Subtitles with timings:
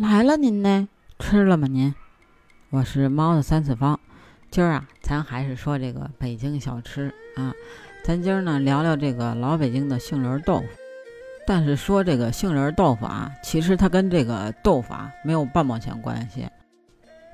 [0.00, 0.88] 来了，您呢？
[1.18, 1.66] 吃了吗？
[1.68, 1.94] 您？
[2.70, 4.00] 我是猫的三次方。
[4.50, 7.52] 今儿啊，咱还是说这个北京小吃啊。
[8.02, 10.64] 咱今儿呢，聊聊这个老北京的杏仁豆腐。
[11.46, 16.48] 但是说这个杏仁豆腐啊，其实它跟这个豆腐啊没有半毛钱关系。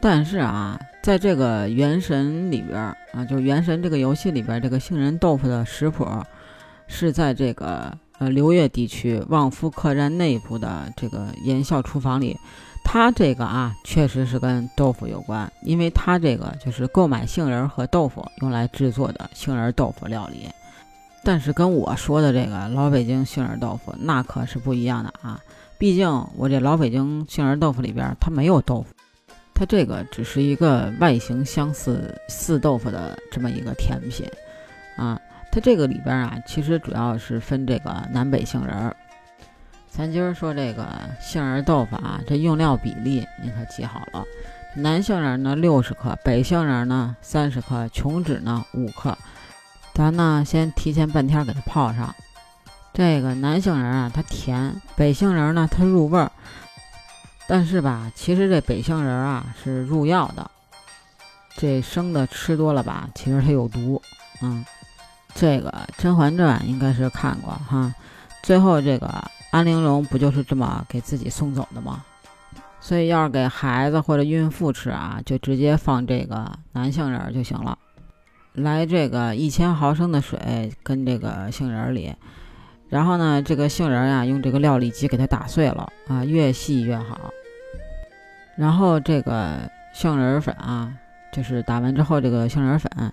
[0.00, 2.76] 但是啊，在这个《原神》里边
[3.12, 6.04] 啊，就是《原神》这个游戏里边，这个杏仁豆腐的食谱
[6.88, 12.36] 是在这个呃流月地区旺夫客栈内部的这个盐校厨房里。
[12.90, 20.48] 它这个啊，确实是跟豆腐有关，因为它这个就是购买杏仁和豆腐用来制作的杏仁豆腐料理。
[21.22, 25.38] 但是跟我说的这个老北京杏仁豆腐那可是不一样的啊！
[25.76, 28.94] 毕竟我这老北京杏仁豆腐里边它没有豆腐。
[29.52, 34.26] 它这个只是一个外形相似似豆腐的这么一个甜品，
[34.96, 35.20] 啊，
[35.52, 38.90] 它这个里边啊，其实主要是分这个南北杏仁。
[39.98, 40.86] 咱今儿说这个
[41.20, 44.24] 杏仁豆腐啊，这用料比例您可记好了，
[44.76, 49.18] 南杏仁呢六十克，北杏仁呢三十克，琼脂呢五克。
[49.92, 52.14] 咱呢先提前半天给它泡上。
[52.94, 56.30] 这个南杏仁啊它甜，北杏仁呢它入味儿。
[57.48, 60.48] 但是吧，其实这北杏仁啊是入药的，
[61.56, 64.00] 这生的吃多了吧，其实它有毒。
[64.42, 64.64] 嗯，
[65.34, 67.92] 这个《甄嬛传》应该是看过哈，
[68.44, 69.08] 最后这个
[69.58, 72.04] 安陵容不就是这么给自己送走的吗？
[72.80, 77.76] 所以要是给孩子或者孕妇吃啊，就直接放这个南杏仁就行了。
[78.52, 82.14] 来这个一千毫升的水跟这个杏仁里，
[82.88, 87.18] 然后呢，这个杏仁呀用这个料理机给它打碎了啊，越细越好。
[88.56, 90.92] 然后这个杏仁粉啊，
[91.32, 93.12] 就是打完之后这个杏仁粉，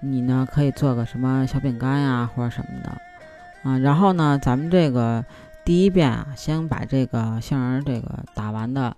[0.00, 3.76] 你呢可以做个什么小饼干呀或者什么的啊。
[3.78, 5.24] 然后呢，咱们这个
[5.64, 8.96] 第一遍啊，先把这个杏仁这个打完的，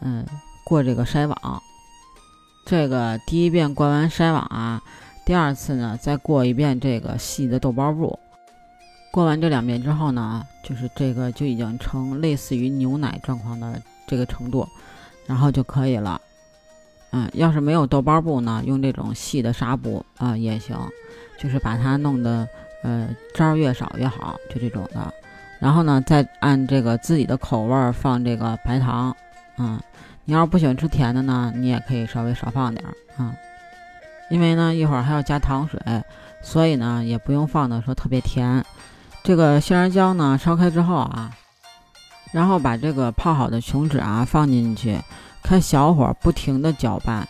[0.00, 0.26] 嗯，
[0.64, 1.62] 过这个筛网。
[2.66, 4.82] 这个第一遍过完筛网啊，
[5.24, 8.18] 第二次呢再过一遍这个细的豆包布。
[9.10, 14.68] 过完这两遍之后呢，就是这个就已经成类似于牛奶状况的这个程度。
[15.24, 16.20] 然后就可以了，
[17.12, 20.76] 嗯，要是没有豆包布呢，用这种细的纱布啊也行，
[21.38, 22.46] 就是把它弄得
[22.82, 25.14] 呃渣儿越少越好，就这种的。
[25.62, 29.16] 然后呢，再按这个自己的口味儿放这个白糖，
[29.58, 29.80] 嗯，
[30.24, 33.32] 你要是不喜欢吃甜的呢，你也可以稍微少放点儿啊，
[34.28, 35.80] 因为呢一会儿还要加糖水，
[36.42, 38.64] 所以呢也不用放的说特别甜。
[39.22, 41.30] 这个杏仁浆呢烧开之后啊。
[42.32, 44.98] 然后把这个泡好的琼脂啊放进去，
[45.42, 47.28] 开小火不停的搅拌，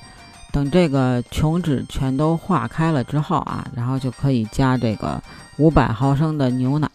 [0.53, 5.21] 等这个琼脂全都化开了之后啊，然后就可以加这个
[5.57, 6.89] 五百毫升的牛奶。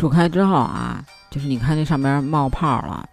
[0.00, 3.06] 煮开之后啊，就是你看这上边冒泡了。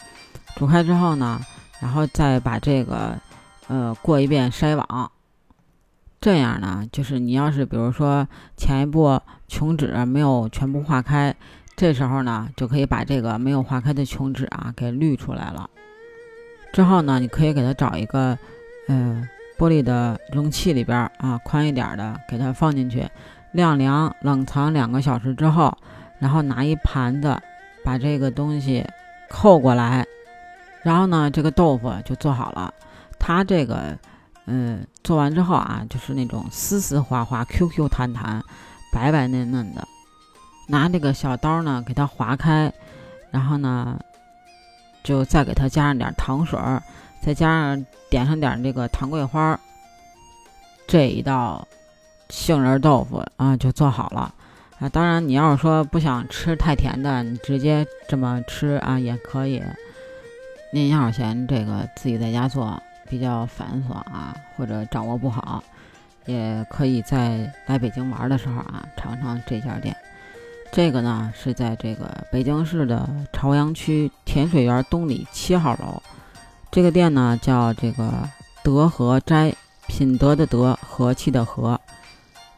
[0.55, 1.37] 煮开之后呢，
[1.81, 3.19] 然后再把这个
[3.67, 5.11] 呃过一遍筛网，
[6.21, 11.35] 这样呢，就是你要是比如说前一步琼脂没有全部化开。
[11.75, 15.69] 这时候呢，就可以把这个没有化开的琼脂啊给滤出来了。
[16.71, 18.37] 之后呢，你可以给它找一个，
[18.87, 19.27] 呃，
[19.59, 23.05] 玻璃的容器里边啊，宽一点的，给它放进去，
[23.51, 25.77] 晾凉，冷藏两个小时之后，
[26.19, 27.39] 然后拿一盘子
[27.83, 28.85] 把这个东西
[29.29, 30.05] 扣过来，
[30.83, 32.73] 然后呢，这个豆腐就做好了。
[33.19, 33.97] 它这个，
[34.45, 38.41] 嗯，做完之后啊，就是那种丝丝滑滑、Q Q 弹弹、
[38.91, 39.87] 白白嫩嫩的。
[40.67, 42.71] 拿这个小刀呢，给它划开，
[43.31, 43.99] 然后呢，
[45.03, 46.81] 就再给它加上点糖水儿，
[47.21, 49.57] 再加上点上点这个糖桂花，
[50.87, 51.65] 这一道
[52.29, 54.33] 杏仁豆腐啊就做好了
[54.79, 54.89] 啊。
[54.89, 59.61] 当然，你要是说不想吃太甜的，你直接这么吃啊也可以。
[60.73, 65.63] 您要是嫌这个自己在家做比较繁琐啊，或者掌握不好，
[66.25, 69.95] 也可以在来北京玩的时候啊尝尝这家店。
[70.69, 76.03] 这个呢是在这个北京市的朝阳区甜水园东里七号楼，
[76.69, 78.11] 这个店呢叫这个
[78.61, 79.55] 德和斋，
[79.87, 81.79] 品德的德，和气的和，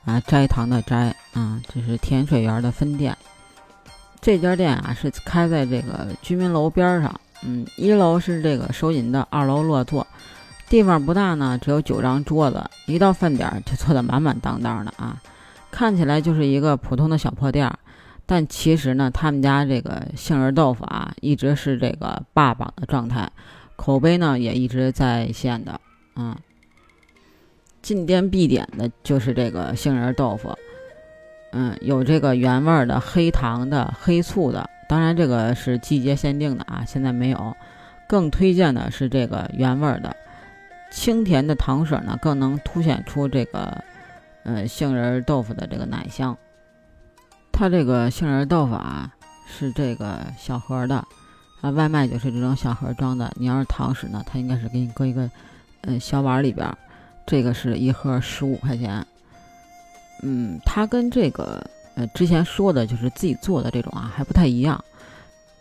[0.10, 3.16] 啊斋堂的斋，啊这是甜水园的分店。
[4.20, 10.06] 这家店啊是开在这个居民楼边上，嗯，一楼是这个收银的，二楼落座，
[10.68, 15.22] 地方不大呢，只有九张桌子，一到饭点就坐得满满当当的啊，
[15.70, 17.72] 看起来就是一个普通的小破店。
[18.26, 23.32] 但其实呢，他们家这个杏仁豆腐啊，一直是这个霸榜的状态，
[23.76, 25.80] 口碑呢也一直在线的。
[26.16, 26.36] 嗯，
[27.82, 30.58] 进店必点的就是这个杏仁豆腐。
[31.52, 37.56] 嗯，有这个原味的、黑糖的、黑醋的，当然这个是季节限定的啊，现在没有。
[38.08, 40.16] 更推荐的是这个原味的，
[40.92, 43.84] 清甜的糖水呢，更能凸显出这个，
[44.44, 46.38] 呃，杏仁豆腐的这个奶香。
[47.52, 49.14] 它这个杏仁豆腐啊，
[49.48, 51.04] 是这个小盒的，
[51.62, 53.32] 啊，外卖就是这种小盒装的。
[53.36, 55.30] 你要是堂食呢，它应该是给你搁一个，
[55.82, 56.68] 呃，小碗里边。
[57.30, 59.06] 这个是一盒十五块钱。
[60.24, 64.84] 嗯，它跟这个，呃，之前说的就是自己做的这种啊，还不太一样。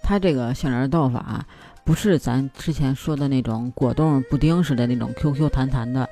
[0.03, 1.47] 它这个杏仁豆腐啊。
[1.85, 6.07] 不是咱之前说的那种果冻布丁似的那种 Q Q 弹弹的，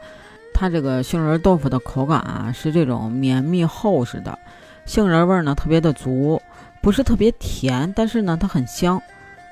[0.55, 4.39] 它这个杏仁豆腐的口感啊是这种绵密厚实的，
[4.87, 6.41] 杏仁味儿呢特别的足，
[6.81, 8.97] 不是特别甜，但是呢它很香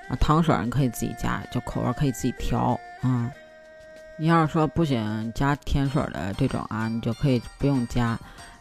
[0.09, 0.17] 啊。
[0.19, 3.31] 糖水你可以自己加，就口味可以自己调啊。
[4.17, 8.19] 你要是说不想加甜水的这种啊，你就可以不用加，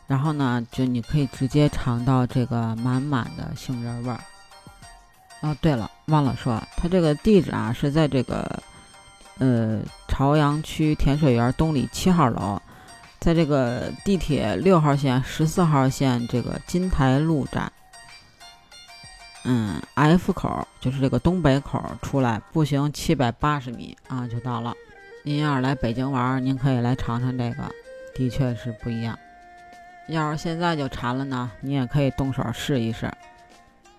[0.07, 4.19] 然后呢就你可以直接尝到这个满满的杏仁味儿。
[5.41, 8.63] 哦，对了，忘了说，它这个地址啊是在这个，
[9.37, 12.59] 呃，朝阳区甜水园东里七号楼，
[13.19, 17.71] 在这个地铁六号线、十四号线这个金台路站，
[19.43, 24.73] 嗯，F 口就是这个东北口出来，步行七百八十米啊就到了。
[25.25, 27.63] 您要是来北京玩，您可以来尝尝这个，
[28.13, 29.17] 的确是不一样。
[30.09, 33.09] 要是现在就馋了呢，你也可以动手试一试。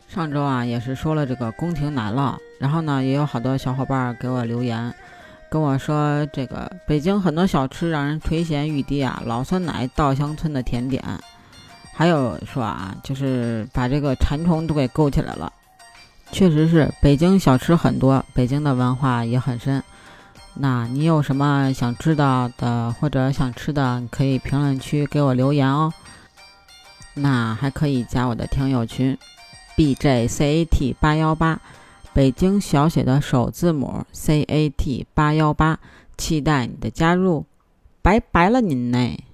[0.07, 4.95] 上周啊，也是说了这个宫廷奶酪，然后呢，也有好多小伙伴给我留言，
[5.49, 11.03] 跟我说这个北京很多小吃让人垂涎欲滴啊，老酸奶、稻香村的甜点，
[11.95, 15.51] 还有说啊，就是把这个馋虫都给勾起来了。
[16.33, 19.83] 确实是，北京小吃很多，北京的文化也很深。
[20.57, 25.93] 那你有什么想知道的或者想吃的，可以评论区给我留言哦。
[27.15, 29.17] 那还可以加我的听友群。
[29.77, 31.61] B J C A T 八幺八，
[32.13, 35.81] 北京小写的首字母 C A T 八幺八，
[36.17, 37.45] 期待你的加入，
[38.01, 39.25] 拜拜了您嘞。